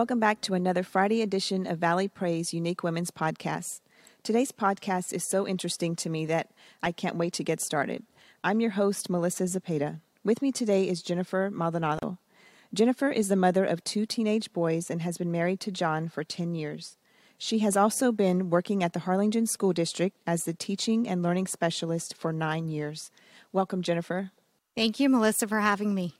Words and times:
Welcome 0.00 0.18
back 0.18 0.40
to 0.40 0.54
another 0.54 0.82
Friday 0.82 1.20
edition 1.20 1.66
of 1.66 1.76
Valley 1.76 2.08
Praise 2.08 2.54
Unique 2.54 2.82
Women's 2.82 3.10
Podcast. 3.10 3.82
Today's 4.22 4.50
podcast 4.50 5.12
is 5.12 5.28
so 5.28 5.46
interesting 5.46 5.94
to 5.96 6.08
me 6.08 6.24
that 6.24 6.50
I 6.82 6.90
can't 6.90 7.16
wait 7.16 7.34
to 7.34 7.44
get 7.44 7.60
started. 7.60 8.06
I'm 8.42 8.62
your 8.62 8.70
host, 8.70 9.10
Melissa 9.10 9.46
Zapata. 9.46 10.00
With 10.24 10.40
me 10.40 10.52
today 10.52 10.88
is 10.88 11.02
Jennifer 11.02 11.50
Maldonado. 11.52 12.16
Jennifer 12.72 13.10
is 13.10 13.28
the 13.28 13.36
mother 13.36 13.62
of 13.62 13.84
two 13.84 14.06
teenage 14.06 14.54
boys 14.54 14.88
and 14.88 15.02
has 15.02 15.18
been 15.18 15.30
married 15.30 15.60
to 15.60 15.70
John 15.70 16.08
for 16.08 16.24
10 16.24 16.54
years. 16.54 16.96
She 17.36 17.58
has 17.58 17.76
also 17.76 18.10
been 18.10 18.48
working 18.48 18.82
at 18.82 18.94
the 18.94 19.00
Harlingen 19.00 19.46
School 19.46 19.74
District 19.74 20.16
as 20.26 20.44
the 20.44 20.54
teaching 20.54 21.06
and 21.06 21.22
learning 21.22 21.46
specialist 21.46 22.14
for 22.16 22.32
nine 22.32 22.70
years. 22.70 23.10
Welcome, 23.52 23.82
Jennifer. 23.82 24.30
Thank 24.74 24.98
you, 24.98 25.10
Melissa, 25.10 25.46
for 25.46 25.60
having 25.60 25.94
me. 25.94 26.19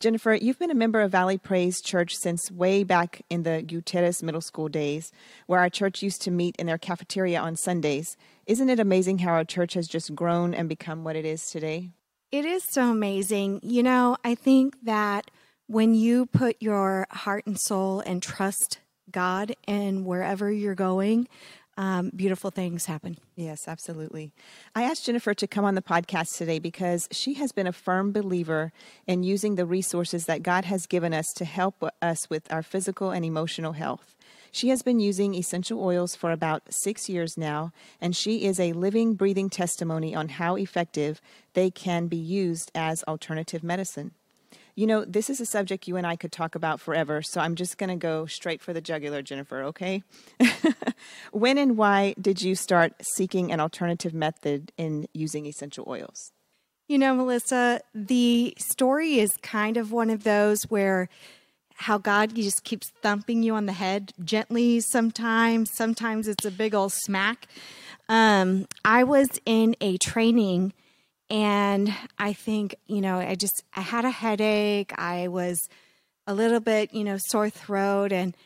Jennifer, 0.00 0.34
you've 0.34 0.58
been 0.58 0.70
a 0.70 0.74
member 0.74 1.00
of 1.00 1.12
Valley 1.12 1.38
Praise 1.38 1.80
Church 1.80 2.14
since 2.14 2.50
way 2.50 2.84
back 2.84 3.22
in 3.30 3.42
the 3.42 3.62
Gutierrez 3.62 4.22
Middle 4.22 4.40
School 4.40 4.68
days, 4.68 5.12
where 5.46 5.60
our 5.60 5.70
church 5.70 6.02
used 6.02 6.22
to 6.22 6.30
meet 6.30 6.56
in 6.56 6.66
their 6.66 6.78
cafeteria 6.78 7.40
on 7.40 7.56
Sundays. 7.56 8.16
Isn't 8.46 8.70
it 8.70 8.80
amazing 8.80 9.18
how 9.18 9.32
our 9.32 9.44
church 9.44 9.74
has 9.74 9.88
just 9.88 10.14
grown 10.14 10.54
and 10.54 10.68
become 10.68 11.04
what 11.04 11.16
it 11.16 11.24
is 11.24 11.46
today? 11.50 11.90
It 12.30 12.44
is 12.44 12.64
so 12.64 12.90
amazing. 12.90 13.60
You 13.62 13.82
know, 13.82 14.16
I 14.24 14.34
think 14.34 14.76
that 14.82 15.30
when 15.66 15.94
you 15.94 16.26
put 16.26 16.56
your 16.60 17.06
heart 17.10 17.46
and 17.46 17.58
soul 17.58 18.00
and 18.00 18.22
trust 18.22 18.80
God 19.10 19.54
and 19.66 20.04
wherever 20.04 20.50
you're 20.50 20.74
going, 20.74 21.28
um, 21.76 22.10
beautiful 22.14 22.50
things 22.50 22.86
happen. 22.86 23.18
Yes, 23.36 23.66
absolutely. 23.66 24.32
I 24.74 24.84
asked 24.84 25.06
Jennifer 25.06 25.34
to 25.34 25.46
come 25.46 25.64
on 25.64 25.74
the 25.74 25.82
podcast 25.82 26.36
today 26.36 26.58
because 26.58 27.08
she 27.10 27.34
has 27.34 27.52
been 27.52 27.66
a 27.66 27.72
firm 27.72 28.12
believer 28.12 28.72
in 29.06 29.22
using 29.22 29.56
the 29.56 29.66
resources 29.66 30.26
that 30.26 30.42
God 30.42 30.64
has 30.66 30.86
given 30.86 31.12
us 31.12 31.32
to 31.34 31.44
help 31.44 31.84
us 32.00 32.30
with 32.30 32.52
our 32.52 32.62
physical 32.62 33.10
and 33.10 33.24
emotional 33.24 33.72
health. 33.72 34.14
She 34.52 34.68
has 34.68 34.82
been 34.82 35.00
using 35.00 35.34
essential 35.34 35.82
oils 35.82 36.14
for 36.14 36.30
about 36.30 36.72
six 36.72 37.08
years 37.08 37.36
now, 37.36 37.72
and 38.00 38.14
she 38.14 38.44
is 38.44 38.60
a 38.60 38.72
living, 38.72 39.14
breathing 39.14 39.50
testimony 39.50 40.14
on 40.14 40.28
how 40.28 40.54
effective 40.54 41.20
they 41.54 41.72
can 41.72 42.06
be 42.06 42.16
used 42.16 42.70
as 42.72 43.02
alternative 43.08 43.64
medicine. 43.64 44.12
You 44.76 44.86
know, 44.86 45.04
this 45.04 45.30
is 45.30 45.40
a 45.40 45.46
subject 45.46 45.86
you 45.86 45.96
and 45.96 46.06
I 46.06 46.16
could 46.16 46.32
talk 46.32 46.54
about 46.54 46.80
forever, 46.80 47.22
so 47.22 47.40
I'm 47.40 47.54
just 47.54 47.78
going 47.78 47.90
to 47.90 47.96
go 47.96 48.26
straight 48.26 48.60
for 48.60 48.72
the 48.72 48.80
jugular, 48.80 49.22
Jennifer, 49.22 49.62
okay? 49.64 50.02
when 51.32 51.58
and 51.58 51.76
why 51.76 52.14
did 52.20 52.42
you 52.42 52.56
start 52.56 52.94
seeking 53.00 53.52
an 53.52 53.60
alternative 53.60 54.12
method 54.12 54.72
in 54.76 55.06
using 55.14 55.46
essential 55.46 55.84
oils? 55.86 56.32
You 56.88 56.98
know, 56.98 57.14
Melissa, 57.14 57.80
the 57.94 58.54
story 58.58 59.18
is 59.18 59.36
kind 59.42 59.76
of 59.76 59.92
one 59.92 60.10
of 60.10 60.24
those 60.24 60.64
where 60.64 61.08
how 61.76 61.98
God 61.98 62.34
just 62.34 62.64
keeps 62.64 62.90
thumping 63.02 63.42
you 63.42 63.54
on 63.54 63.66
the 63.66 63.72
head 63.72 64.12
gently 64.22 64.80
sometimes, 64.80 65.70
sometimes 65.72 66.28
it's 66.28 66.44
a 66.44 66.50
big 66.50 66.74
old 66.74 66.92
smack. 66.92 67.46
Um, 68.08 68.66
I 68.84 69.04
was 69.04 69.28
in 69.46 69.76
a 69.80 69.96
training 69.98 70.72
and 71.30 71.94
I 72.18 72.32
think, 72.32 72.76
you 72.86 73.00
know, 73.00 73.18
I 73.18 73.34
just, 73.34 73.64
I 73.74 73.80
had 73.80 74.04
a 74.04 74.10
headache. 74.10 74.92
I 74.98 75.28
was 75.28 75.58
a 76.26 76.34
little 76.34 76.60
bit, 76.60 76.92
you 76.92 77.04
know, 77.04 77.18
sore 77.18 77.50
throat. 77.50 78.12
And 78.12 78.36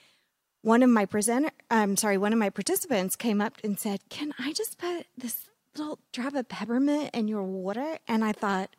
one 0.63 0.83
of 0.83 0.91
my 0.91 1.07
presenter, 1.07 1.51
I'm 1.71 1.97
sorry, 1.97 2.19
one 2.19 2.33
of 2.33 2.39
my 2.39 2.51
participants 2.51 3.17
came 3.17 3.41
up 3.41 3.55
and 3.65 3.79
said, 3.79 4.01
Can 4.09 4.33
I 4.39 4.53
just 4.53 4.79
put 4.79 5.07
this 5.17 5.35
little 5.77 5.99
drop 6.13 6.35
of 6.35 6.49
peppermint 6.49 7.11
in 7.15 7.29
your 7.29 7.43
water? 7.43 7.99
And 8.07 8.25
I 8.25 8.33
thought, 8.33 8.71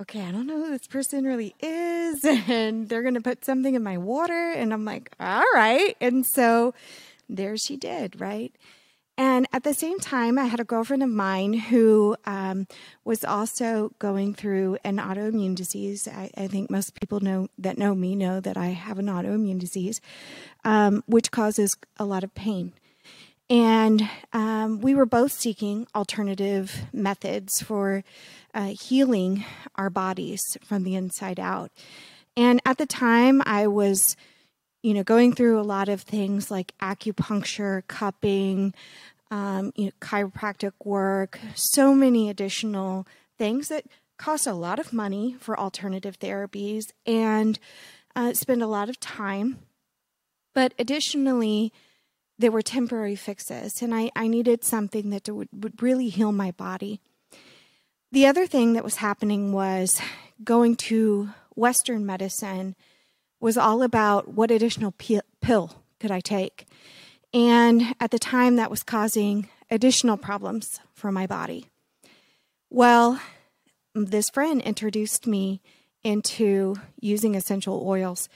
okay, 0.00 0.20
I 0.20 0.30
don't 0.30 0.46
know 0.46 0.58
who 0.58 0.70
this 0.70 0.86
person 0.86 1.24
really 1.24 1.54
is. 1.60 2.24
And 2.48 2.88
they're 2.88 3.02
going 3.02 3.14
to 3.14 3.20
put 3.20 3.44
something 3.44 3.74
in 3.74 3.82
my 3.82 3.98
water. 3.98 4.52
And 4.52 4.72
I'm 4.72 4.84
like, 4.84 5.10
all 5.18 5.44
right. 5.54 5.96
And 6.00 6.24
so 6.26 6.74
there 7.28 7.56
she 7.56 7.76
did, 7.76 8.20
right? 8.20 8.54
And 9.18 9.46
at 9.52 9.64
the 9.64 9.72
same 9.72 9.98
time, 9.98 10.38
I 10.38 10.44
had 10.44 10.60
a 10.60 10.64
girlfriend 10.64 11.02
of 11.02 11.08
mine 11.08 11.54
who 11.54 12.16
um, 12.26 12.66
was 13.04 13.24
also 13.24 13.92
going 13.98 14.34
through 14.34 14.76
an 14.84 14.98
autoimmune 14.98 15.54
disease. 15.54 16.06
I, 16.06 16.30
I, 16.36 16.46
think 16.48 16.70
most 16.70 17.00
people 17.00 17.20
know 17.20 17.48
that 17.56 17.78
know 17.78 17.94
me 17.94 18.14
know 18.14 18.40
that 18.40 18.58
I 18.58 18.68
have 18.68 18.98
an 18.98 19.06
autoimmune 19.06 19.58
disease, 19.58 20.02
um, 20.64 21.02
which 21.06 21.30
causes 21.30 21.78
a 21.96 22.04
lot 22.04 22.24
of 22.24 22.34
pain. 22.34 22.74
And 23.48 24.08
um, 24.34 24.80
we 24.80 24.94
were 24.94 25.06
both 25.06 25.32
seeking 25.32 25.86
alternative 25.94 26.86
methods 26.92 27.62
for 27.62 28.04
uh, 28.52 28.74
healing 28.78 29.44
our 29.76 29.88
bodies 29.88 30.42
from 30.62 30.82
the 30.82 30.94
inside 30.94 31.40
out. 31.40 31.70
And 32.36 32.60
at 32.66 32.76
the 32.76 32.86
time, 32.86 33.40
I 33.46 33.66
was 33.66 34.16
you 34.86 34.94
know, 34.94 35.02
going 35.02 35.32
through 35.32 35.58
a 35.58 35.62
lot 35.62 35.88
of 35.88 36.02
things 36.02 36.48
like 36.48 36.72
acupuncture, 36.80 37.82
cupping, 37.88 38.72
um, 39.32 39.72
you 39.74 39.86
know, 39.86 39.90
chiropractic 40.00 40.74
work, 40.84 41.40
so 41.56 41.92
many 41.92 42.30
additional 42.30 43.04
things 43.36 43.66
that 43.66 43.86
cost 44.16 44.46
a 44.46 44.52
lot 44.52 44.78
of 44.78 44.92
money 44.92 45.34
for 45.40 45.58
alternative 45.58 46.20
therapies 46.20 46.84
and 47.04 47.58
uh, 48.14 48.32
spend 48.32 48.62
a 48.62 48.68
lot 48.68 48.88
of 48.88 49.00
time. 49.00 49.58
But 50.54 50.72
additionally, 50.78 51.72
there 52.38 52.52
were 52.52 52.62
temporary 52.62 53.16
fixes, 53.16 53.82
and 53.82 53.92
I, 53.92 54.12
I 54.14 54.28
needed 54.28 54.62
something 54.62 55.10
that 55.10 55.28
would, 55.28 55.48
would 55.52 55.82
really 55.82 56.10
heal 56.10 56.30
my 56.30 56.52
body. 56.52 57.00
The 58.12 58.28
other 58.28 58.46
thing 58.46 58.74
that 58.74 58.84
was 58.84 58.96
happening 58.96 59.52
was 59.52 60.00
going 60.44 60.76
to 60.76 61.30
Western 61.56 62.06
medicine 62.06 62.76
was 63.40 63.56
all 63.56 63.82
about 63.82 64.28
what 64.28 64.50
additional 64.50 64.92
pill 65.40 65.70
could 66.00 66.10
I 66.10 66.20
take. 66.20 66.66
And 67.32 67.94
at 68.00 68.10
the 68.10 68.18
time, 68.18 68.56
that 68.56 68.70
was 68.70 68.82
causing 68.82 69.48
additional 69.70 70.16
problems 70.16 70.80
for 70.94 71.12
my 71.12 71.26
body. 71.26 71.66
Well, 72.70 73.20
this 73.94 74.30
friend 74.30 74.60
introduced 74.62 75.26
me 75.26 75.60
into 76.02 76.76
using 77.00 77.34
essential 77.34 77.82
oils, 77.86 78.28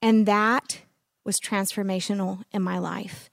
and 0.00 0.26
that 0.26 0.80
was 1.24 1.40
transformational 1.40 2.44
in 2.52 2.62
my 2.62 2.78
life. 2.78 3.28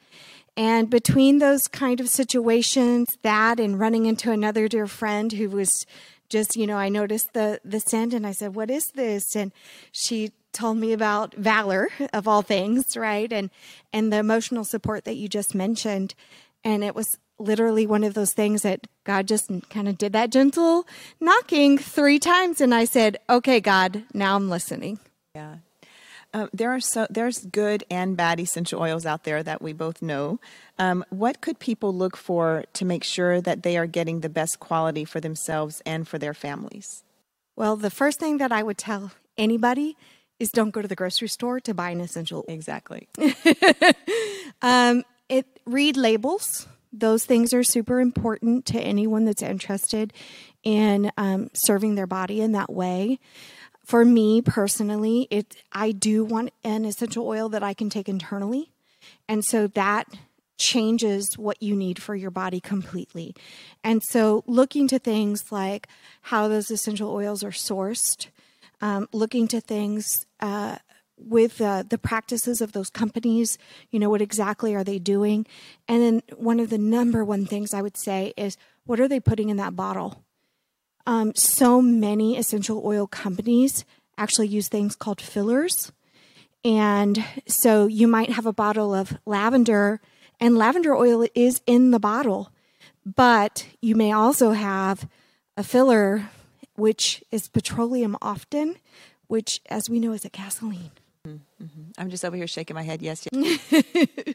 And 0.56 0.90
between 0.90 1.40
those 1.40 1.68
kind 1.68 2.00
of 2.00 2.10
situations, 2.10 3.18
that 3.24 3.60
and 3.60 3.80
running 3.80 4.06
into 4.06 4.32
another 4.32 4.68
dear 4.68 4.88
friend 4.88 5.32
who 5.32 5.50
was 5.50 5.86
just, 6.34 6.58
you 6.58 6.66
know, 6.66 6.78
I 6.78 6.90
noticed 6.90 7.34
the 7.34 7.62
the 7.64 7.80
scent 7.80 8.14
and 8.14 8.26
I 8.26 8.32
said, 8.34 8.56
"What 8.56 8.72
is 8.72 8.88
this?" 8.96 9.36
And 9.36 9.54
she 9.92 10.32
told 10.52 10.78
me 10.78 10.92
about 10.92 11.36
valor 11.36 11.90
of 12.12 12.28
all 12.28 12.42
things, 12.42 12.98
right? 12.98 13.32
And 13.32 13.50
and 13.94 14.12
the 14.12 14.18
emotional 14.18 14.66
support 14.66 15.06
that 15.06 15.16
you 15.16 15.30
just 15.30 15.54
mentioned. 15.54 16.16
And 16.64 16.84
it 16.84 16.96
was 16.96 17.08
literally 17.38 17.86
one 17.86 18.04
of 18.04 18.16
those 18.16 18.34
things 18.34 18.64
that 18.64 18.88
God 19.04 19.28
just 19.28 19.52
kind 19.70 19.88
of 19.88 19.98
did 19.98 20.14
that 20.14 20.32
gentle 20.32 20.88
knocking 21.20 21.78
three 21.78 22.20
times 22.20 22.60
and 22.60 22.74
I 22.74 22.86
said, 22.86 23.18
"Okay, 23.30 23.60
God, 23.62 24.04
now 24.14 24.36
I'm 24.36 24.50
listening." 24.50 25.00
Yeah. 25.36 25.58
Uh, 26.34 26.48
there 26.52 26.72
are 26.72 26.80
so 26.80 27.06
there's 27.10 27.46
good 27.46 27.84
and 27.92 28.18
bad 28.18 28.40
essential 28.40 28.82
oils 28.82 29.06
out 29.06 29.24
there 29.24 29.44
that 29.44 29.62
we 29.62 29.72
both 29.72 30.02
know. 30.02 30.40
Um, 30.80 31.06
what 31.10 31.42
could 31.42 31.60
people 31.60 31.94
look 31.94 32.18
for 32.18 32.64
to 32.74 32.86
make 32.86 33.04
sure 33.04 33.40
that 33.42 33.62
they 33.64 33.78
are 33.78 33.86
getting 33.86 34.22
the 34.22 34.30
best 34.30 34.60
quality 34.60 35.06
for 35.06 35.20
themselves 35.20 35.82
and 35.86 36.08
for 36.08 36.18
their 36.18 36.34
families? 36.34 37.04
Well, 37.56 37.76
the 37.76 37.92
first 37.92 38.20
thing 38.20 38.38
that 38.40 38.52
I 38.52 38.64
would 38.64 38.80
tell 38.80 39.12
anybody 39.38 39.96
is 40.40 40.50
don't 40.50 40.72
go 40.72 40.82
to 40.82 40.88
the 40.88 40.96
grocery 40.96 41.28
store 41.28 41.60
to 41.62 41.74
buy 41.74 41.92
an 41.92 42.02
essential. 42.02 42.46
Exactly. 42.48 43.08
um, 44.62 45.04
it 45.30 45.46
read 45.66 45.98
labels. 45.98 46.68
Those 46.92 47.26
things 47.26 47.54
are 47.54 47.64
super 47.64 48.00
important 48.00 48.66
to 48.68 48.80
anyone 48.80 49.26
that's 49.26 49.42
interested 49.42 50.14
in 50.64 51.12
um, 51.18 51.50
serving 51.54 51.96
their 51.96 52.08
body 52.08 52.42
in 52.42 52.54
that 52.54 52.72
way. 52.72 53.20
For 53.86 54.06
me 54.06 54.42
personally, 54.42 55.28
it 55.30 55.58
I 55.72 55.92
do 55.92 56.24
want 56.24 56.52
an 56.64 56.86
essential 56.86 57.28
oil 57.28 57.50
that 57.50 57.64
I 57.64 57.74
can 57.74 57.90
take 57.90 58.08
internally, 58.08 58.72
and 59.28 59.44
so 59.44 59.68
that 59.68 60.08
changes 60.58 61.38
what 61.38 61.62
you 61.62 61.76
need 61.76 62.02
for 62.02 62.16
your 62.16 62.32
body 62.32 62.60
completely. 62.60 63.36
And 63.84 64.02
so, 64.04 64.44
looking 64.48 64.88
to 64.88 65.00
things 65.00 65.52
like 65.52 65.88
how 66.22 66.48
those 66.48 66.72
essential 66.72 67.12
oils 67.12 67.44
are 67.44 67.52
sourced, 67.52 68.28
um, 68.82 69.08
looking 69.12 69.48
to 69.50 69.60
things 69.60 70.26
uh, 70.40 70.78
with 71.18 71.62
uh, 71.62 71.84
the 71.84 71.98
practices 71.98 72.62
of 72.62 72.72
those 72.72 72.90
companies. 72.90 73.58
You 73.92 74.00
know, 74.00 74.10
what 74.10 74.22
exactly 74.22 74.76
are 74.76 74.84
they 74.84 75.00
doing? 75.00 75.46
And 75.88 76.02
then 76.02 76.22
one 76.38 76.60
of 76.60 76.70
the 76.70 76.78
number 76.78 77.24
one 77.24 77.46
things 77.46 77.74
I 77.74 77.82
would 77.82 77.98
say 77.98 78.34
is 78.38 78.58
what 78.86 79.00
are 79.00 79.08
they 79.08 79.20
putting 79.20 79.50
in 79.50 79.58
that 79.58 79.76
bottle? 79.76 80.23
Um, 81.06 81.34
so 81.36 81.82
many 81.82 82.38
essential 82.38 82.82
oil 82.86 83.08
companies 83.08 83.86
actually 84.18 84.48
use 84.48 84.68
things 84.70 84.96
called 84.96 85.20
fillers. 85.20 85.92
And 86.64 87.24
so 87.46 87.88
you 87.88 88.08
might 88.08 88.30
have 88.32 88.46
a 88.46 88.54
bottle 88.54 88.94
of 88.94 89.18
lavender, 89.26 90.00
and 90.40 90.58
lavender 90.58 90.96
oil 90.96 91.28
is 91.36 91.62
in 91.66 91.92
the 91.92 92.00
bottle, 92.00 92.52
but 93.06 93.66
you 93.82 93.96
may 93.96 94.12
also 94.12 94.52
have 94.52 95.08
a 95.58 95.64
filler 95.64 96.30
which 96.76 97.24
is 97.32 97.48
petroleum 97.48 98.18
often, 98.22 98.78
which, 99.28 99.62
as 99.68 99.90
we 99.90 100.00
know, 100.00 100.14
is 100.14 100.26
a 100.26 100.30
gasoline. 100.30 100.92
Mm-hmm. 101.28 101.92
I'm 101.98 102.10
just 102.10 102.26
over 102.26 102.36
here 102.36 102.48
shaking 102.48 102.76
my 102.76 102.82
head. 102.82 103.02
Yes, 103.02 103.28
yes. 103.32 103.86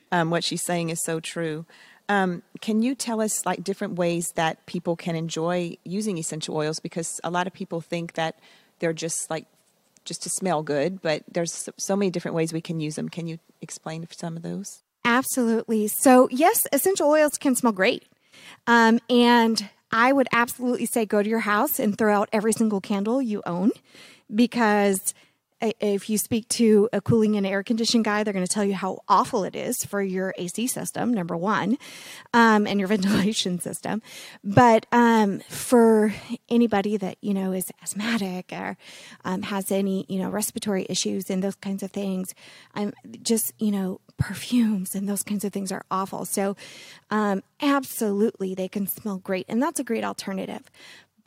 um, 0.13 0.31
what 0.31 0.45
she's 0.45 0.63
saying 0.63 0.91
is 0.91 1.03
so 1.03 1.21
true. 1.21 1.67
Um, 2.09 2.43
can 2.61 2.83
you 2.83 2.95
tell 2.95 3.21
us 3.21 3.45
like 3.45 3.63
different 3.63 3.97
ways 3.97 4.33
that 4.35 4.65
people 4.67 4.97
can 4.97 5.15
enjoy 5.15 5.77
using 5.85 6.17
essential 6.19 6.57
oils? 6.57 6.81
Because 6.81 7.21
a 7.23 7.31
lot 7.31 7.47
of 7.47 7.53
people 7.53 7.81
think 7.81 8.15
that 8.15 8.39
they're 8.79 8.93
just 8.93 9.31
like 9.31 9.47
just 10.05 10.23
to 10.23 10.31
smell 10.31 10.63
good, 10.63 11.03
but 11.03 11.23
there's 11.31 11.69
so 11.77 11.95
many 11.95 12.11
different 12.11 12.35
ways 12.35 12.53
we 12.53 12.63
can 12.63 12.81
use 12.81 12.97
them. 12.97 13.09
Can 13.09 13.27
you 13.27 13.39
explain 13.61 14.07
some 14.11 14.37
of 14.37 14.43
those? 14.43 14.83
Absolutely. 15.05 15.89
So 15.89 16.29
yes, 16.31 16.67
essential 16.73 17.09
oils 17.09 17.33
can 17.39 17.55
smell 17.55 17.73
great, 17.73 18.05
um, 18.67 19.01
and 19.11 19.69
I 19.93 20.13
would 20.13 20.29
absolutely 20.33 20.87
say 20.87 21.07
go 21.07 21.23
to 21.23 21.29
your 21.29 21.41
house 21.41 21.79
and 21.79 21.97
throw 21.97 22.15
out 22.15 22.29
every 22.33 22.53
single 22.53 22.81
candle 22.81 23.23
you 23.23 23.43
own 23.47 23.71
because 24.35 25.15
if 25.61 26.09
you 26.09 26.19
speak 26.19 26.49
to 26.49 26.89
a 26.93 27.01
cooling 27.01 27.37
and 27.37 27.47
air 27.47 27.63
conditioning 27.63 28.03
guy, 28.03 28.23
they're 28.23 28.33
going 28.33 28.47
to 28.47 28.53
tell 28.53 28.65
you 28.65 28.75
how 28.75 29.01
awful 29.09 29.45
it 29.45 29.57
is 29.57 29.85
for 29.85 30.01
your 30.01 30.35
AC 30.39 30.67
system, 30.69 31.13
number 31.13 31.37
one, 31.37 31.79
um, 32.33 32.67
and 32.67 32.79
your 32.79 32.89
ventilation 32.89 33.59
system. 33.59 34.03
But 34.45 34.87
um, 34.93 35.41
for 35.49 36.15
anybody 36.49 36.97
that 36.97 37.19
you 37.21 37.35
know 37.35 37.53
is 37.53 37.71
asthmatic 37.83 38.53
or 38.53 38.77
um, 39.25 39.43
has 39.43 39.73
any 39.73 40.07
you 40.09 40.19
know 40.19 40.31
respiratory 40.31 40.87
issues 40.89 41.31
and 41.31 41.43
those 41.43 41.57
kinds 41.57 41.83
of 41.83 41.91
things, 41.91 42.35
I'm 42.75 42.93
just 43.23 43.53
you 43.59 43.73
know 43.73 44.01
perfumes 44.17 44.95
and 44.95 45.09
those 45.09 45.23
kinds 45.23 45.45
of 45.45 45.53
things 45.53 45.73
are 45.73 45.85
awful. 45.91 46.25
So, 46.25 46.57
um, 47.11 47.43
absolutely, 47.61 48.55
they 48.55 48.69
can 48.69 48.87
smell 48.87 49.19
great, 49.19 49.47
and 49.49 49.63
that's 49.63 49.81
a 49.81 49.85
great 49.85 50.05
alternative. 50.05 50.71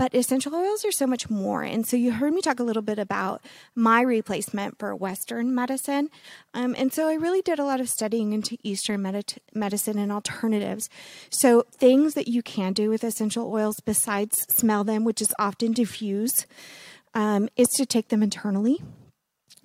But 0.01 0.15
essential 0.15 0.56
oils 0.56 0.83
are 0.83 0.92
so 0.92 1.06
much 1.06 1.30
more. 1.30 1.62
And 1.62 1.86
so 1.86 1.95
you 1.95 2.12
heard 2.12 2.33
me 2.33 2.42
talk 2.42 2.59
a 2.59 2.63
little 2.63 2.81
bit 2.81 2.98
about 2.98 3.39
my 3.75 4.01
replacement 4.01 4.80
for 4.80 4.95
Western 4.95 5.53
medicine. 5.53 6.09
Um, 6.56 6.74
and 6.75 6.92
so 6.92 7.07
I 7.07 7.13
really 7.13 7.44
did 7.44 7.59
a 7.59 7.63
lot 7.63 7.80
of 7.80 7.88
studying 7.88 8.33
into 8.33 8.57
Eastern 8.63 9.03
med- 9.03 9.36
medicine 9.53 10.00
and 10.00 10.12
alternatives. 10.12 10.89
So 11.30 11.68
things 11.71 12.15
that 12.15 12.27
you 12.27 12.42
can 12.42 12.74
do 12.74 12.89
with 12.89 13.03
essential 13.03 13.53
oils 13.53 13.75
besides 13.86 14.36
smell 14.50 14.83
them, 14.83 15.03
which 15.03 15.21
is 15.21 15.36
often 15.38 15.71
diffuse, 15.71 16.48
um, 17.13 17.48
is 17.56 17.68
to 17.75 17.86
take 17.86 18.07
them 18.07 18.24
internally. 18.24 18.81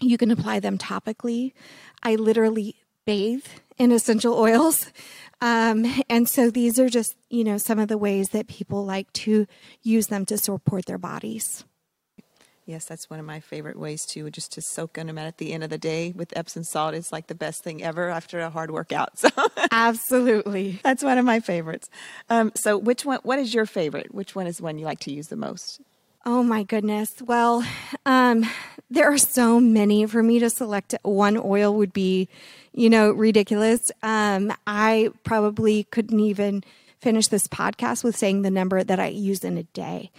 You 0.01 0.19
can 0.19 0.31
apply 0.31 0.61
them 0.61 0.77
topically. 0.77 1.55
I 2.03 2.17
literally 2.17 2.77
bathe 3.07 3.47
in 3.79 3.91
essential 3.91 4.35
oils. 4.35 4.93
Um, 5.41 6.03
and 6.09 6.29
so 6.29 6.51
these 6.51 6.79
are 6.79 6.89
just, 6.89 7.15
you 7.29 7.45
know, 7.45 7.59
some 7.59 7.79
of 7.79 7.89
the 7.89 7.99
ways 7.99 8.29
that 8.29 8.49
people 8.49 8.85
like 8.85 9.13
to 9.15 9.47
use 9.83 10.07
them 10.07 10.25
to 10.27 10.39
support 10.39 10.87
their 10.87 10.99
bodies. 10.99 11.65
Yes, 12.65 12.85
that's 12.85 13.09
one 13.09 13.21
of 13.21 13.27
my 13.27 13.39
favorite 13.39 13.79
ways 13.79 14.05
too, 14.05 14.29
just 14.29 14.53
to 14.53 14.61
soak 14.61 14.99
in 14.99 15.07
them 15.07 15.19
at 15.19 15.39
the 15.39 15.53
end 15.53 15.63
of 15.63 15.71
the 15.71 15.79
day 15.79 16.13
with 16.17 16.37
Epsom 16.37 16.65
salt 16.65 16.95
is 16.95 17.13
like 17.13 17.29
the 17.29 17.35
best 17.35 17.63
thing 17.63 17.81
ever 17.81 18.09
after 18.11 18.41
a 18.41 18.51
hard 18.51 18.73
workout. 18.73 19.11
So 19.19 19.29
absolutely, 19.71 20.81
that's 20.83 21.05
one 21.05 21.19
of 21.19 21.25
my 21.25 21.39
favorites. 21.41 21.89
Um, 22.29 22.51
so, 22.55 22.77
which 22.77 23.05
one? 23.05 23.21
What 23.23 23.39
is 23.39 23.55
your 23.55 23.67
favorite? 23.67 24.15
Which 24.15 24.35
one 24.35 24.47
is 24.47 24.61
one 24.61 24.79
you 24.79 24.85
like 24.85 25.01
to 25.01 25.13
use 25.13 25.29
the 25.29 25.37
most? 25.37 25.81
Oh 26.29 26.43
my 26.43 26.65
goodness. 26.65 27.23
Well, 27.23 27.65
um, 28.05 28.45
there 28.91 29.13
are 29.13 29.17
so 29.17 29.61
many. 29.61 30.07
For 30.07 30.25
me 30.25 30.41
to 30.41 30.51
select 30.51 30.93
one 31.03 31.37
oil 31.37 31.73
would 31.75 31.93
be, 31.93 32.29
you 32.73 32.91
know, 32.91 33.13
ridiculous. 33.13 33.93
Um, 34.03 34.53
I 34.67 35.11
probably 35.23 35.85
couldn't 35.85 36.19
even 36.19 36.65
finish 37.01 37.29
this 37.29 37.47
podcast 37.47 38.03
with 38.03 38.17
saying 38.17 38.43
the 38.43 38.51
number 38.51 38.83
that 38.83 38.99
I 38.99 39.07
use 39.07 39.45
in 39.45 39.57
a 39.57 39.63
day. 39.63 40.11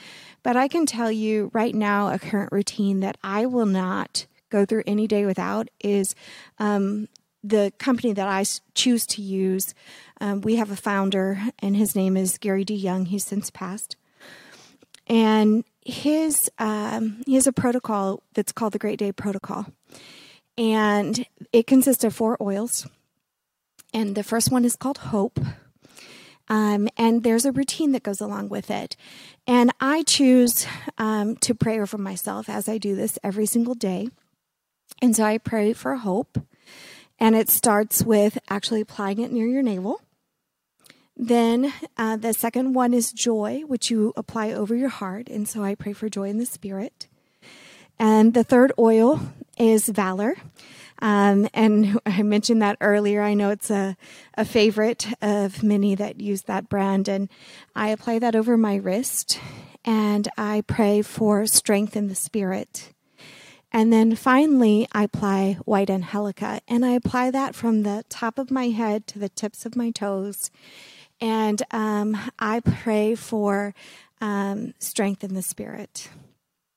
But 0.43 0.55
I 0.55 0.69
can 0.69 0.85
tell 0.85 1.11
you 1.11 1.51
right 1.51 1.75
now, 1.75 2.07
a 2.07 2.19
current 2.19 2.53
routine 2.53 3.01
that 3.01 3.17
I 3.21 3.45
will 3.45 3.65
not 3.65 4.27
go 4.49 4.63
through 4.63 4.83
any 4.87 5.07
day 5.07 5.25
without 5.25 5.67
is 5.81 6.15
um, 6.57 7.09
the 7.43 7.73
company 7.79 8.13
that 8.13 8.29
I 8.29 8.45
choose 8.75 9.05
to 9.07 9.21
use. 9.21 9.73
Um, 10.21 10.39
we 10.39 10.55
have 10.55 10.71
a 10.71 10.77
founder, 10.77 11.37
and 11.59 11.75
his 11.75 11.97
name 11.97 12.15
is 12.15 12.37
Gary 12.37 12.63
D. 12.63 12.75
Young. 12.75 13.07
He's 13.07 13.25
since 13.25 13.49
passed. 13.49 13.97
And 15.07 15.63
his 15.81 16.51
um, 16.59 17.23
he 17.25 17.35
has 17.35 17.47
a 17.47 17.53
protocol 17.53 18.23
that's 18.33 18.51
called 18.51 18.73
the 18.73 18.79
Great 18.79 18.99
Day 18.99 19.11
Protocol, 19.11 19.65
and 20.57 21.25
it 21.53 21.65
consists 21.65 22.03
of 22.03 22.13
four 22.13 22.37
oils. 22.41 22.87
And 23.93 24.15
the 24.15 24.23
first 24.23 24.51
one 24.51 24.65
is 24.65 24.75
called 24.75 24.97
Hope. 24.97 25.39
Um, 26.49 26.87
and 26.97 27.23
there's 27.23 27.45
a 27.45 27.51
routine 27.51 27.91
that 27.91 28.03
goes 28.03 28.21
along 28.21 28.49
with 28.49 28.71
it. 28.71 28.95
And 29.45 29.71
I 29.81 30.03
choose 30.03 30.65
um, 30.97 31.35
to 31.37 31.53
pray 31.53 31.79
over 31.79 31.97
myself 31.97 32.49
as 32.49 32.69
I 32.69 32.77
do 32.77 32.95
this 32.95 33.19
every 33.23 33.45
single 33.45 33.75
day. 33.75 34.09
And 35.01 35.15
so 35.15 35.23
I 35.23 35.37
pray 35.37 35.73
for 35.73 35.95
hope. 35.95 36.39
And 37.19 37.35
it 37.35 37.49
starts 37.49 38.03
with 38.03 38.37
actually 38.49 38.81
applying 38.81 39.19
it 39.19 39.31
near 39.31 39.47
your 39.47 39.63
navel. 39.63 40.01
Then 41.19 41.73
uh, 41.97 42.15
the 42.15 42.31
second 42.31 42.73
one 42.73 42.93
is 42.93 43.11
joy, 43.11 43.63
which 43.65 43.89
you 43.89 44.13
apply 44.15 44.51
over 44.51 44.75
your 44.75 44.89
heart. 44.89 45.29
And 45.29 45.49
so 45.49 45.63
I 45.63 45.73
pray 45.73 45.91
for 45.91 46.09
joy 46.09 46.29
in 46.29 46.37
the 46.37 46.45
spirit. 46.45 47.07
And 47.97 48.35
the 48.35 48.43
third 48.43 48.71
oil 48.77 49.19
is 49.57 49.89
valor. 49.89 50.35
Um, 51.01 51.49
and 51.55 51.99
I 52.05 52.21
mentioned 52.21 52.61
that 52.61 52.77
earlier. 52.81 53.23
I 53.23 53.33
know 53.33 53.49
it's 53.49 53.71
a, 53.71 53.97
a 54.35 54.45
favorite 54.45 55.07
of 55.21 55.63
many 55.63 55.95
that 55.95 56.21
use 56.21 56.43
that 56.43 56.69
brand. 56.69 57.07
And 57.07 57.29
I 57.75 57.89
apply 57.89 58.19
that 58.19 58.35
over 58.35 58.55
my 58.55 58.75
wrist 58.75 59.39
and 59.83 60.27
I 60.37 60.63
pray 60.67 61.01
for 61.01 61.47
strength 61.47 61.95
in 61.95 62.09
the 62.09 62.15
spirit. 62.15 62.93
And 63.71 63.91
then 63.91 64.15
finally, 64.15 64.87
I 64.91 65.03
apply 65.03 65.57
white 65.65 65.89
angelica 65.89 66.61
and 66.67 66.85
I 66.85 66.91
apply 66.91 67.31
that 67.31 67.55
from 67.55 67.83
the 67.83 68.05
top 68.07 68.37
of 68.37 68.51
my 68.51 68.69
head 68.69 69.07
to 69.07 69.19
the 69.19 69.29
tips 69.29 69.65
of 69.65 69.75
my 69.75 69.89
toes. 69.89 70.51
And 71.19 71.63
um, 71.71 72.17
I 72.37 72.59
pray 72.59 73.15
for 73.15 73.73
um, 74.21 74.73
strength 74.79 75.23
in 75.23 75.33
the 75.33 75.41
spirit. 75.41 76.09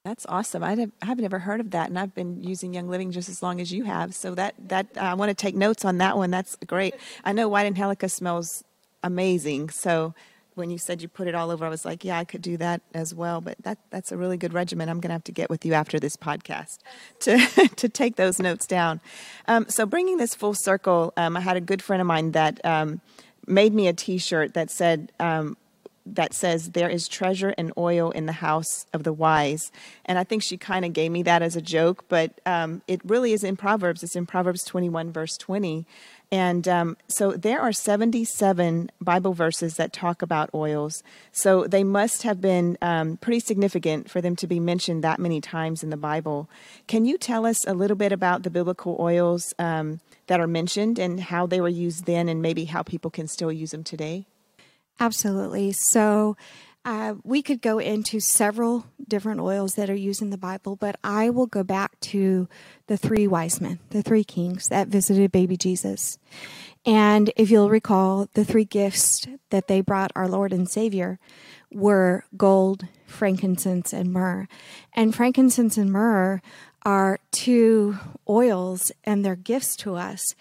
That's 0.05 0.25
awesome. 0.27 0.65
I 0.65 0.89
haven't 1.03 1.25
ever 1.25 1.39
heard 1.39 1.61
of 1.61 1.73
that, 1.73 1.91
and 1.91 1.99
I've 1.99 2.15
been 2.15 2.43
using 2.43 2.73
Young 2.73 2.89
Living 2.89 3.11
just 3.11 3.29
as 3.29 3.43
long 3.43 3.61
as 3.61 3.71
you 3.71 3.85
have. 3.85 4.15
So 4.15 4.35
that 4.35 4.55
that 4.69 4.87
I 4.97 5.13
want 5.13 5.29
to 5.29 5.35
take 5.35 5.55
notes 5.55 5.85
on 5.85 5.99
that 5.99 6.17
one. 6.17 6.31
That's 6.31 6.57
great. 6.67 6.95
I 7.23 7.33
know 7.33 7.49
white 7.49 7.67
and 7.67 7.77
angelica 7.77 8.09
smells 8.09 8.65
amazing. 9.03 9.69
So 9.69 10.15
when 10.55 10.71
you 10.71 10.79
said 10.79 11.03
you 11.03 11.09
put 11.09 11.29
it 11.29 11.35
all 11.35 11.51
over, 11.51 11.67
I 11.67 11.69
was 11.69 11.85
like, 11.85 12.03
yeah, 12.03 12.19
I 12.19 12.25
could 12.25 12.43
do 12.43 12.57
that 12.57 12.81
as 12.95 13.15
well. 13.15 13.43
But 13.43 13.57
that 13.63 13.77
that's 13.91 14.11
a 14.11 14.17
really 14.17 14.39
good 14.39 14.55
regimen. 14.55 14.89
I'm 14.89 15.01
going 15.01 15.11
to 15.11 15.15
have 15.15 15.25
to 15.25 15.33
get 15.33 15.51
with 15.51 15.67
you 15.67 15.75
after 15.75 16.01
this 16.01 16.17
podcast 16.17 16.79
to 17.21 17.39
to 17.77 17.89
take 17.89 18.17
those 18.17 18.39
notes 18.39 18.67
down. 18.67 19.03
Um, 19.49 19.67
so 19.69 19.85
bringing 19.85 20.17
this 20.17 20.35
full 20.35 20.55
circle, 20.55 21.13
um, 21.19 21.37
I 21.37 21.41
had 21.41 21.59
a 21.59 21.61
good 21.61 21.83
friend 21.83 22.01
of 22.01 22.07
mine 22.07 22.33
that. 22.33 22.65
Um, 22.65 23.03
made 23.51 23.75
me 23.75 23.89
a 23.89 23.93
T-shirt 23.93 24.55
that 24.55 24.71
said 24.71 25.13
um, 25.21 25.57
that 26.07 26.33
says 26.35 26.71
there 26.71 26.89
is 26.89 27.09
treasure 27.09 27.55
and 27.57 27.73
oil 27.77 28.11
in 28.11 28.27
the 28.27 28.33
house 28.33 28.87
of 28.93 29.05
the 29.05 29.13
wise. 29.13 29.71
And 30.05 30.19
i 30.19 30.25
think 30.25 30.43
she 30.43 30.57
kind 30.57 30.85
of 30.85 30.93
gave 30.93 31.11
me 31.11 31.23
that 31.23 31.43
as 31.43 31.57
a 31.57 31.63
joke 31.63 32.05
but 32.09 32.41
um, 32.47 32.83
it 32.89 33.01
really 33.05 33.33
is 33.33 33.45
in 33.45 33.57
proverbs. 33.57 34.03
It's 34.03 34.17
in 34.17 34.27
proverbs 34.27 34.65
21 34.65 35.13
verse 35.13 35.37
20 35.37 35.87
and 36.33 36.69
um, 36.69 36.97
so 37.09 37.33
there 37.33 37.61
are 37.61 37.73
77 37.73 38.91
bible 39.01 39.33
verses 39.33 39.77
that 39.77 39.93
talk 39.93 40.23
about 40.23 40.51
oils 40.55 41.03
so 41.33 41.65
they 41.65 41.85
must 41.85 42.23
have 42.23 42.41
been 42.41 42.77
um, 42.83 43.17
pretty 43.17 43.41
significant 43.41 44.11
for 44.11 44.21
them 44.21 44.37
to 44.37 44.47
be 44.47 44.61
mentioned 44.61 45.05
that 45.05 45.19
many 45.19 45.41
times 45.41 45.83
in 45.83 45.91
the 45.91 45.97
bible 45.97 46.49
can 46.87 47.05
you 47.05 47.19
tell 47.19 47.47
us 47.47 47.67
a 47.67 47.75
little 47.75 47.97
bit 47.97 48.13
about 48.13 48.43
the 48.43 48.51
biblical 48.51 48.97
oils 49.01 49.55
um, 49.59 50.01
that 50.31 50.39
are 50.39 50.47
mentioned 50.47 50.97
and 50.97 51.19
how 51.19 51.45
they 51.45 51.61
were 51.61 51.69
used 51.69 52.05
then 52.05 52.29
and 52.29 52.41
maybe 52.41 52.67
how 52.67 52.85
people 52.85 53.11
can 53.11 53.27
still 53.27 53.51
use 53.51 53.73
them 53.73 53.83
today? 53.83 54.27
Absolutely. 55.01 55.73
So, 55.73 56.37
uh, 56.85 57.15
we 57.25 57.43
could 57.43 57.61
go 57.61 57.79
into 57.79 58.21
several 58.21 58.87
different 59.07 59.41
oils 59.41 59.75
that 59.75 59.91
are 59.91 59.95
used 59.95 60.23
in 60.23 60.31
the 60.31 60.39
Bible, 60.39 60.77
but 60.77 60.97
I 61.05 61.31
will 61.31 61.47
go 61.47 61.63
back 61.63 61.99
to 62.01 62.49
the 62.87 62.97
three 62.97 63.27
wise 63.27 63.61
men, 63.61 63.79
the 63.91 64.03
three 64.03 64.25
kings 64.25 64.69
that 64.69 64.89
visited 64.89 65.31
baby 65.31 65.57
Jesus. 65.57 66.19
And 66.87 67.31
if 67.37 67.51
you'll 67.51 67.69
recall, 67.69 68.29
the 68.33 68.45
three 68.45 68.65
gifts 68.65 69.27
that 69.51 69.69
they 69.69 69.83
brought 69.83 70.13
our 70.17 70.29
Lord 70.29 70.53
and 70.53 70.69
Savior 70.69 71.19
were 71.71 72.25
gold, 72.37 72.87
frankincense, 73.07 73.93
and 73.93 74.13
myrrh. 74.13 74.49
And 74.95 75.15
frankincense 75.15 75.77
and 75.77 75.93
myrrh 75.93 76.41
are 76.83 77.19
two 77.31 77.99
oils 78.27 78.91
and 79.05 79.23
they're 79.23 79.37
gifts 79.37 79.77
to 79.77 79.97
us. 79.97 80.35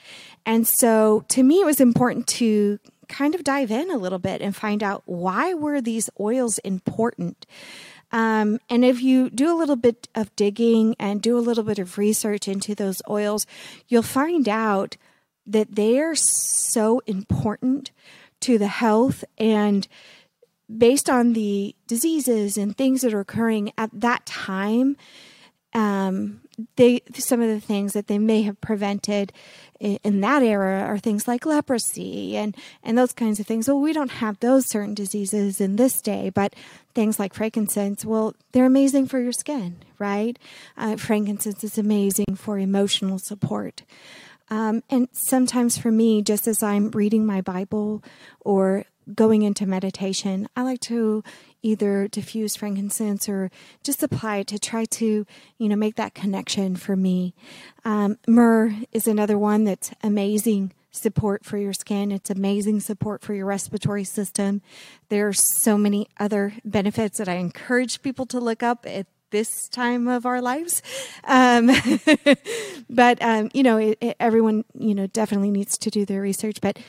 And 0.45 0.65
so 0.65 1.25
to 1.29 1.43
me, 1.43 1.59
it 1.59 1.65
was 1.65 1.81
important 1.81 2.27
to 2.27 2.79
kind 3.09 3.35
of 3.35 3.43
dive 3.43 3.71
in 3.71 3.91
a 3.91 3.97
little 3.97 4.19
bit 4.19 4.41
and 4.41 4.55
find 4.55 4.81
out 4.81 5.03
why 5.05 5.53
were 5.53 5.81
these 5.81 6.09
oils 6.19 6.59
important. 6.59 7.45
Um, 8.11 8.59
and 8.69 8.85
if 8.85 9.01
you 9.01 9.29
do 9.29 9.51
a 9.53 9.57
little 9.57 9.75
bit 9.75 10.07
of 10.15 10.35
digging 10.35 10.95
and 10.99 11.21
do 11.21 11.37
a 11.37 11.41
little 11.41 11.63
bit 11.63 11.79
of 11.79 11.97
research 11.97 12.47
into 12.47 12.73
those 12.73 13.01
oils, 13.09 13.45
you'll 13.87 14.01
find 14.01 14.47
out 14.47 14.97
that 15.45 15.75
they 15.75 15.99
are 15.99 16.15
so 16.15 17.01
important 17.05 17.91
to 18.41 18.57
the 18.57 18.67
health 18.67 19.23
and 19.37 19.87
based 20.75 21.09
on 21.09 21.33
the 21.33 21.75
diseases 21.87 22.57
and 22.57 22.77
things 22.77 23.01
that 23.01 23.13
are 23.13 23.19
occurring 23.19 23.71
at 23.77 23.89
that 23.93 24.25
time 24.25 24.95
um, 25.73 26.41
they 26.75 27.01
some 27.13 27.41
of 27.41 27.49
the 27.49 27.59
things 27.59 27.93
that 27.93 28.07
they 28.07 28.19
may 28.19 28.41
have 28.43 28.59
prevented 28.61 29.31
in, 29.79 30.21
that 30.21 30.43
era 30.43 30.81
are 30.81 30.97
things 30.97 31.27
like 31.27 31.45
leprosy 31.45 32.35
and 32.35 32.55
and 32.83 32.97
those 32.97 33.13
kinds 33.13 33.39
of 33.39 33.47
things. 33.47 33.67
Well, 33.67 33.79
we 33.79 33.93
don't 33.93 34.11
have 34.11 34.39
those 34.39 34.65
certain 34.65 34.93
diseases 34.93 35.61
in 35.61 35.75
this 35.75 36.01
day, 36.01 36.29
but 36.29 36.53
things 36.93 37.19
like 37.19 37.33
frankincense, 37.33 38.03
well, 38.03 38.35
they're 38.51 38.65
amazing 38.65 39.07
for 39.07 39.19
your 39.19 39.31
skin, 39.31 39.77
right? 39.97 40.37
Uh, 40.77 40.97
frankincense 40.97 41.63
is 41.63 41.77
amazing 41.77 42.35
for 42.35 42.57
emotional 42.57 43.19
support. 43.19 43.83
Um, 44.49 44.83
and 44.89 45.07
sometimes 45.11 45.77
for 45.77 45.91
me, 45.91 46.21
just 46.21 46.47
as 46.47 46.63
I'm 46.63 46.89
reading 46.91 47.25
my 47.25 47.41
Bible 47.41 48.03
or 48.39 48.85
going 49.13 49.41
into 49.43 49.65
meditation, 49.65 50.47
I 50.55 50.63
like 50.63 50.79
to 50.81 51.23
either 51.61 52.07
diffuse 52.07 52.55
frankincense 52.55 53.27
or 53.27 53.51
just 53.83 54.03
apply 54.03 54.37
it 54.37 54.47
to 54.47 54.59
try 54.59 54.85
to, 54.85 55.25
you 55.57 55.69
know, 55.69 55.75
make 55.75 55.95
that 55.95 56.13
connection 56.13 56.75
for 56.75 56.95
me. 56.95 57.33
Um, 57.83 58.17
myrrh 58.27 58.73
is 58.91 59.07
another 59.07 59.37
one 59.37 59.63
that's 59.65 59.91
amazing 60.03 60.73
support 60.91 61.45
for 61.45 61.57
your 61.57 61.73
skin. 61.73 62.11
It's 62.11 62.29
amazing 62.29 62.79
support 62.79 63.21
for 63.21 63.33
your 63.33 63.45
respiratory 63.45 64.03
system. 64.03 64.61
There 65.09 65.27
are 65.27 65.33
so 65.33 65.77
many 65.77 66.07
other 66.19 66.53
benefits 66.65 67.17
that 67.17 67.29
I 67.29 67.35
encourage 67.35 68.01
people 68.01 68.25
to 68.27 68.39
look 68.39 68.63
up 68.63 68.85
at 68.87 69.07
this 69.31 69.67
time 69.69 70.07
of 70.07 70.25
our 70.25 70.41
lives. 70.41 70.81
Um, 71.23 71.69
but, 72.89 73.21
um, 73.21 73.49
you 73.53 73.61
know, 73.63 73.77
it, 73.77 73.97
it, 74.01 74.17
everyone, 74.19 74.65
you 74.73 74.95
know, 74.95 75.05
definitely 75.07 75.51
needs 75.51 75.77
to 75.79 75.89
do 75.89 76.05
their 76.05 76.21
research. 76.21 76.61
But 76.61 76.79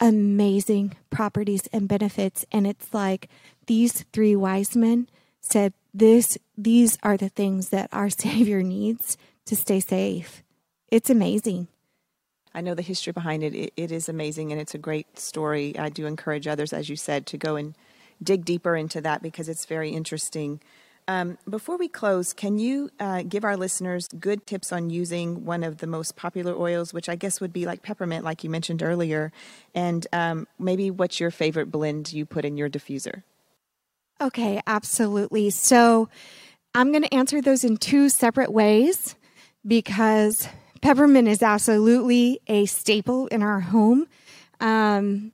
amazing 0.00 0.96
properties 1.10 1.68
and 1.72 1.88
benefits. 1.88 2.44
And 2.52 2.66
it's 2.66 2.92
like 2.92 3.28
these 3.66 4.04
three 4.12 4.36
wise 4.36 4.76
men 4.76 5.08
said, 5.40 5.72
this, 5.94 6.38
these 6.56 6.98
are 7.02 7.16
the 7.16 7.28
things 7.28 7.70
that 7.70 7.88
our 7.92 8.10
Savior 8.24 8.62
needs 8.62 9.16
to 9.46 9.56
stay 9.56 9.80
safe. 9.80 10.42
It's 10.90 11.10
amazing. 11.10 11.68
I 12.54 12.60
know 12.60 12.74
the 12.74 12.82
history 12.82 13.12
behind 13.12 13.42
it. 13.42 13.54
it. 13.54 13.72
It 13.76 13.92
is 13.92 14.08
amazing 14.08 14.52
and 14.52 14.60
it's 14.60 14.74
a 14.74 14.78
great 14.78 15.18
story. 15.18 15.78
I 15.78 15.90
do 15.90 16.06
encourage 16.06 16.46
others, 16.46 16.72
as 16.72 16.88
you 16.88 16.96
said, 16.96 17.26
to 17.26 17.36
go 17.36 17.56
and 17.56 17.74
dig 18.22 18.44
deeper 18.44 18.74
into 18.74 19.00
that 19.02 19.22
because 19.22 19.48
it's 19.48 19.64
very 19.64 19.90
interesting. 19.90 20.60
Um, 21.08 21.38
before 21.48 21.78
we 21.78 21.88
close, 21.88 22.34
can 22.34 22.58
you 22.58 22.90
uh, 23.00 23.22
give 23.22 23.42
our 23.42 23.56
listeners 23.56 24.08
good 24.20 24.46
tips 24.46 24.72
on 24.72 24.90
using 24.90 25.46
one 25.46 25.64
of 25.64 25.78
the 25.78 25.86
most 25.86 26.16
popular 26.16 26.54
oils, 26.54 26.92
which 26.92 27.08
I 27.08 27.16
guess 27.16 27.40
would 27.40 27.52
be 27.52 27.64
like 27.64 27.82
peppermint, 27.82 28.26
like 28.26 28.44
you 28.44 28.50
mentioned 28.50 28.82
earlier, 28.82 29.32
and 29.74 30.06
um, 30.12 30.46
maybe 30.58 30.90
what's 30.90 31.18
your 31.18 31.30
favorite 31.30 31.70
blend 31.70 32.12
you 32.12 32.26
put 32.26 32.44
in 32.44 32.58
your 32.58 32.68
diffuser? 32.68 33.22
Okay, 34.20 34.60
absolutely. 34.66 35.48
So 35.48 36.10
I'm 36.74 36.92
going 36.92 37.04
to 37.04 37.14
answer 37.14 37.40
those 37.40 37.64
in 37.64 37.78
two 37.78 38.10
separate 38.10 38.52
ways 38.52 39.16
because 39.66 40.46
peppermint 40.82 41.26
is 41.26 41.42
absolutely 41.42 42.40
a 42.48 42.66
staple 42.66 43.28
in 43.28 43.42
our 43.42 43.60
home. 43.60 44.06
Um, 44.60 45.32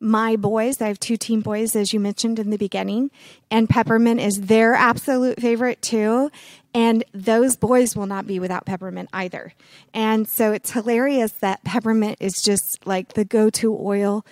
my 0.00 0.36
boys, 0.36 0.80
I 0.80 0.88
have 0.88 0.98
two 0.98 1.18
teen 1.18 1.42
boys, 1.42 1.76
as 1.76 1.92
you 1.92 2.00
mentioned 2.00 2.38
in 2.38 2.48
the 2.50 2.56
beginning, 2.56 3.10
and 3.50 3.68
peppermint 3.68 4.20
is 4.20 4.40
their 4.40 4.74
absolute 4.74 5.40
favorite 5.40 5.82
too. 5.82 6.30
And 6.72 7.04
those 7.12 7.56
boys 7.56 7.94
will 7.94 8.06
not 8.06 8.26
be 8.26 8.38
without 8.38 8.64
peppermint 8.64 9.10
either. 9.12 9.52
And 9.92 10.26
so 10.28 10.52
it's 10.52 10.70
hilarious 10.70 11.32
that 11.32 11.64
peppermint 11.64 12.18
is 12.20 12.40
just 12.42 12.86
like 12.86 13.12
the 13.12 13.24
go 13.24 13.50
to 13.50 13.76
oil 13.76 14.24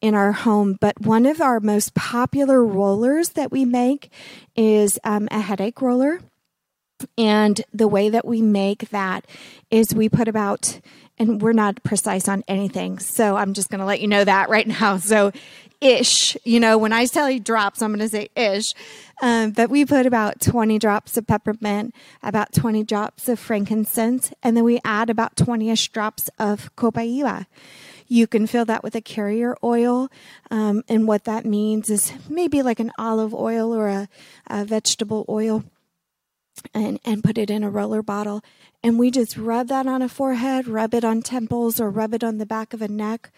in 0.00 0.14
our 0.14 0.32
home. 0.32 0.76
But 0.80 1.00
one 1.00 1.26
of 1.26 1.40
our 1.40 1.58
most 1.58 1.94
popular 1.94 2.64
rollers 2.64 3.30
that 3.30 3.50
we 3.50 3.64
make 3.64 4.12
is 4.54 4.98
um, 5.04 5.26
a 5.30 5.40
headache 5.40 5.80
roller. 5.80 6.20
And 7.18 7.60
the 7.72 7.88
way 7.88 8.08
that 8.10 8.26
we 8.26 8.40
make 8.40 8.90
that 8.90 9.26
is 9.70 9.94
we 9.94 10.08
put 10.08 10.28
about 10.28 10.80
and 11.18 11.40
we're 11.40 11.52
not 11.52 11.82
precise 11.82 12.28
on 12.28 12.44
anything. 12.48 12.98
So 12.98 13.36
I'm 13.36 13.54
just 13.54 13.70
going 13.70 13.80
to 13.80 13.86
let 13.86 14.00
you 14.00 14.08
know 14.08 14.24
that 14.24 14.48
right 14.48 14.66
now. 14.66 14.98
So 15.06 15.30
ish, 15.80 16.36
you 16.44 16.58
know, 16.58 16.78
when 16.78 16.92
I 16.92 17.06
tell 17.06 17.30
you 17.30 17.38
drops, 17.38 17.82
I'm 17.82 17.90
going 17.90 18.00
to 18.00 18.08
say 18.08 18.28
ish. 18.34 18.72
Um, 19.22 19.52
but 19.52 19.70
we 19.70 19.84
put 19.84 20.06
about 20.06 20.40
20 20.40 20.78
drops 20.78 21.16
of 21.16 21.26
peppermint, 21.26 21.94
about 22.22 22.52
20 22.52 22.82
drops 22.84 23.28
of 23.28 23.38
frankincense, 23.38 24.32
and 24.42 24.56
then 24.56 24.64
we 24.64 24.80
add 24.84 25.10
about 25.10 25.36
20 25.36 25.70
ish 25.70 25.88
drops 25.88 26.28
of 26.38 26.74
copaiba. 26.76 27.46
You 28.08 28.26
can 28.26 28.46
fill 28.46 28.64
that 28.66 28.82
with 28.82 28.94
a 28.94 29.00
carrier 29.00 29.56
oil. 29.64 30.08
Um, 30.50 30.82
and 30.88 31.08
what 31.08 31.24
that 31.24 31.44
means 31.44 31.90
is 31.90 32.12
maybe 32.28 32.62
like 32.62 32.80
an 32.80 32.92
olive 32.98 33.34
oil 33.34 33.74
or 33.74 33.88
a, 33.88 34.08
a 34.46 34.64
vegetable 34.64 35.24
oil 35.28 35.64
and, 36.74 37.00
and 37.04 37.24
put 37.24 37.38
it 37.38 37.50
in 37.50 37.62
a 37.62 37.70
roller 37.70 38.02
bottle. 38.02 38.42
And 38.82 38.98
we 38.98 39.10
just 39.10 39.36
rub 39.36 39.68
that 39.68 39.86
on 39.86 40.02
a 40.02 40.08
forehead, 40.08 40.68
rub 40.68 40.94
it 40.94 41.04
on 41.04 41.22
temples, 41.22 41.80
or 41.80 41.90
rub 41.90 42.14
it 42.14 42.22
on 42.22 42.38
the 42.38 42.46
back 42.46 42.72
of 42.72 42.82
a 42.82 42.88
neck, 42.88 43.30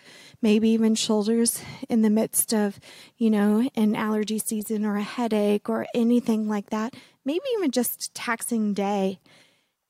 maybe 0.43 0.69
even 0.71 0.95
shoulders 0.95 1.63
in 1.89 2.03
the 2.03 2.11
midst 2.11 2.53
of, 2.53 2.79
you 3.17 3.31
know, 3.31 3.69
an 3.75 3.97
allergy 3.97 4.39
season 4.39 4.85
or 4.85 4.97
a 4.97 5.03
headache 5.03 5.69
or 5.69 5.87
anything 5.95 6.49
like 6.49 6.71
that. 6.71 6.95
Maybe 7.25 7.45
even 7.57 7.71
just 7.71 8.15
taxing 8.15 8.75
day. 8.75 9.21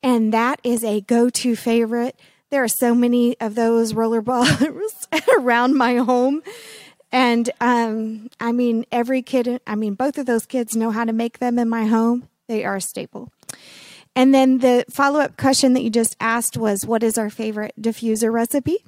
And 0.02 0.32
that 0.32 0.61
is 0.62 0.85
a 0.85 1.00
go 1.00 1.28
to 1.30 1.56
favorite. 1.56 2.18
There 2.50 2.62
are 2.62 2.68
so 2.68 2.94
many 2.94 3.38
of 3.40 3.54
those 3.54 3.94
roller 3.94 4.20
balls 4.23 5.08
around 5.37 5.75
my 5.75 5.97
home. 5.97 6.42
And 7.11 7.50
um, 7.61 8.28
I 8.38 8.52
mean, 8.52 8.85
every 8.92 9.23
kid, 9.23 9.61
I 9.66 9.75
mean, 9.75 9.94
both 9.94 10.18
of 10.18 10.26
those 10.26 10.47
kids 10.47 10.76
know 10.76 10.90
how 10.90 11.04
to 11.04 11.12
make 11.12 11.38
them 11.38 11.58
in 11.58 11.68
my 11.68 11.87
home. 11.87 12.28
They 12.48 12.64
are 12.64 12.76
a 12.76 12.80
staple. 12.80 13.30
And 14.16 14.34
then 14.34 14.58
the 14.58 14.84
follow 14.90 15.20
up 15.20 15.36
question 15.36 15.74
that 15.74 15.82
you 15.82 15.90
just 15.90 16.16
asked 16.18 16.56
was, 16.56 16.84
What 16.84 17.02
is 17.02 17.18
our 17.18 17.30
favorite 17.30 17.74
diffuser 17.80 18.32
recipe? 18.32 18.78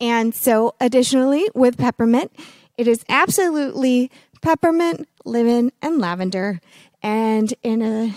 And 0.00 0.34
so, 0.34 0.74
additionally, 0.80 1.48
with 1.54 1.78
peppermint, 1.78 2.32
it 2.76 2.88
is 2.88 3.04
absolutely 3.08 4.10
peppermint, 4.42 5.08
lemon, 5.24 5.70
and 5.80 6.00
lavender. 6.00 6.60
And 7.02 7.54
in 7.62 7.82
a 7.82 8.14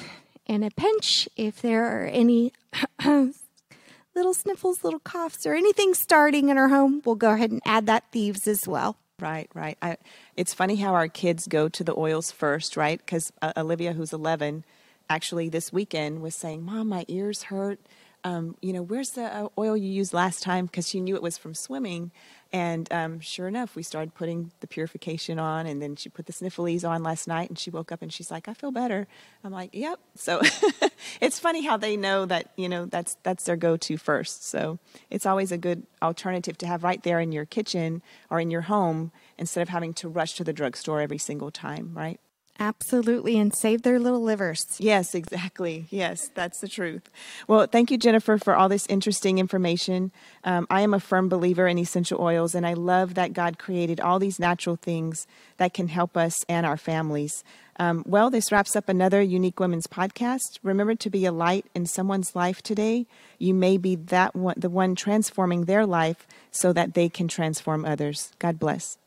in 0.48 0.63
a 0.63 0.72
pinch, 0.72 1.29
if 1.36 1.62
there 1.62 1.86
are 1.86 2.06
any 2.06 2.53
little 3.06 4.34
sniffles, 4.34 4.84
little 4.84 5.00
coughs, 5.00 5.46
or 5.46 5.53
anything 5.53 5.94
starting 5.94 6.50
in 6.50 6.58
our 6.58 6.70
home, 6.70 7.01
we'll 7.06 7.15
go 7.15 7.32
ahead 7.32 7.51
and 7.51 7.62
add 7.65 7.86
that 7.86 8.06
thieves 8.12 8.48
as 8.48 8.67
well. 8.67 8.98
Right, 9.20 9.50
right. 9.53 9.77
I, 9.82 9.98
it's 10.36 10.53
funny 10.53 10.75
how 10.75 10.94
our 10.94 11.08
kids 11.08 11.48
go 11.48 11.70
to 11.70 11.84
the 11.84 11.96
oils 11.96 12.32
first, 12.32 12.77
right? 12.77 13.00
Because 13.00 13.32
uh, 13.41 13.51
Olivia, 13.58 13.94
who's 13.94 14.13
11, 14.13 14.63
actually 15.10 15.50
this 15.50 15.72
weekend 15.72 16.22
was 16.22 16.36
saying, 16.36 16.64
Mom, 16.64 16.90
my 16.90 17.06
ears 17.08 17.44
hurt. 17.44 17.80
Um, 18.24 18.56
you 18.62 18.74
know, 18.74 18.82
where's 18.82 19.12
the 19.12 19.24
uh, 19.24 19.48
oil 19.58 19.78
you 19.78 19.90
used 19.90 20.14
last 20.14 20.44
time? 20.44 20.66
Because 20.66 20.90
she 20.90 21.00
knew 21.00 21.16
it 21.16 21.22
was 21.22 21.38
from 21.38 21.54
swimming. 21.54 22.12
And 22.52 22.92
um, 22.92 23.20
sure 23.20 23.48
enough, 23.48 23.76
we 23.76 23.84
started 23.84 24.16
putting 24.16 24.52
the 24.60 24.68
purification 24.68 25.38
on, 25.38 25.66
and 25.66 25.82
then 25.82 25.96
she 25.96 26.10
put 26.10 26.26
the 26.26 26.34
sniffles 26.34 26.84
on 26.84 27.04
last 27.04 27.28
night, 27.28 27.50
and 27.50 27.60
she 27.60 27.70
woke 27.70 27.92
up 27.92 28.02
and 28.02 28.12
she's 28.12 28.32
like, 28.32 28.48
"I 28.48 28.54
feel 28.54 28.72
better." 28.72 29.06
I'm 29.44 29.52
like, 29.52 29.72
"Yep." 29.74 30.00
So 30.16 30.42
it's 31.22 31.40
funny 31.40 31.66
how 31.66 31.78
they 31.78 31.98
know 31.98 32.26
that 32.26 32.52
you 32.56 32.70
know 32.70 32.86
that's 32.86 33.18
that's 33.24 33.44
their 33.44 33.58
go-to 33.58 33.98
first. 33.98 34.46
So 34.46 34.80
it's 35.10 35.26
always 35.26 35.52
a 35.52 35.58
good 35.58 35.86
alternative 36.02 36.58
to 36.60 36.68
have 36.68 36.84
right 36.84 37.04
there 37.04 37.20
in 37.20 37.32
your 37.34 37.46
kitchen 37.46 38.02
or 38.30 38.40
in 38.40 38.50
your 38.50 38.62
home 38.62 39.12
instead 39.38 39.62
of 39.62 39.70
having 39.70 39.94
to 39.96 40.08
rush 40.08 40.36
to 40.36 40.44
the 40.44 40.54
drugstore 40.54 41.02
every 41.02 41.18
single 41.18 41.52
time, 41.52 41.92
right? 41.94 42.20
Absolutely, 42.60 43.38
and 43.38 43.56
save 43.56 43.84
their 43.84 44.00
little 44.00 44.22
livers. 44.22 44.66
Yes, 44.80 45.14
exactly. 45.14 45.86
Yes, 45.90 46.30
that's 46.34 46.60
the 46.60 46.68
truth. 46.68 47.10
Well, 47.48 47.68
thank 47.68 47.92
you, 47.92 47.98
Jennifer, 47.98 48.38
for 48.38 48.56
all 48.56 48.68
this 48.70 48.88
interesting 48.88 49.38
information. 49.38 50.12
Um, 50.44 50.66
I 50.70 50.82
am 50.82 50.94
a 50.94 51.00
firm 51.00 51.30
believer 51.30 51.68
in 51.68 51.78
essential 51.78 52.20
oils, 52.20 52.56
and 52.56 52.66
I 52.66 52.74
love 52.74 53.14
that 53.14 53.34
God 53.34 53.60
created 53.60 54.00
all 54.00 54.20
these 54.20 54.40
natural 54.40 54.76
things 54.76 55.28
that 55.58 55.74
can 55.74 55.88
help 55.88 56.18
us 56.18 56.34
and 56.50 56.66
our 56.66 56.78
families. 56.78 57.44
Um, 57.80 58.04
well, 58.08 58.30
this 58.30 58.52
wraps 58.52 58.76
up 58.76 58.90
another 58.90 59.22
Unique 59.22 59.60
Women's 59.60 59.88
podcast. 59.88 60.58
Remember 60.64 60.96
to 60.96 61.10
be 61.10 61.26
a 61.26 61.32
light 61.32 61.66
in 61.76 61.86
someone's 61.86 62.36
life 62.36 62.64
today. 62.64 63.06
You 63.38 63.54
may 63.54 63.78
be 63.78 63.96
that 63.96 64.36
one, 64.36 64.56
the 64.58 64.70
one 64.70 64.96
transforming 64.96 65.66
their 65.66 65.86
life 65.86 66.26
so 66.50 66.74
that 66.74 66.96
they 66.96 67.08
can 67.08 67.28
transform 67.28 67.86
others. 67.86 68.32
God 68.40 68.58
bless. 68.58 68.98